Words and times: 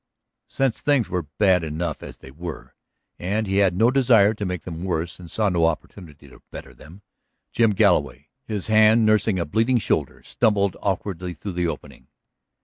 Since 0.47 0.81
things 0.81 1.09
were 1.09 1.27
bad 1.37 1.63
enough 1.63 2.01
as 2.01 2.17
they 2.17 2.31
were, 2.31 2.73
and 3.19 3.45
he 3.45 3.57
had 3.57 3.75
no 3.75 3.91
desire 3.91 4.33
to 4.33 4.45
make 4.47 4.63
them 4.63 4.83
worse 4.83 5.19
and 5.19 5.29
saw 5.29 5.47
no 5.49 5.67
opportunity 5.67 6.27
to 6.29 6.41
better 6.49 6.73
them, 6.73 7.03
Jim 7.51 7.69
Galloway, 7.69 8.29
his 8.43 8.65
hand 8.65 9.05
nursing 9.05 9.37
a 9.37 9.45
bleeding 9.45 9.77
shoulder, 9.77 10.23
stumbled 10.23 10.75
awkwardly 10.81 11.35
through 11.35 11.51
the 11.53 11.67
opening. 11.67 12.07